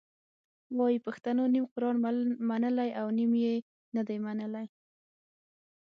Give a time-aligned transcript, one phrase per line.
[0.77, 1.97] وایي پښتنو نیم قرآن
[2.49, 3.55] منلی او نیم یې
[3.95, 4.67] نه دی منلی.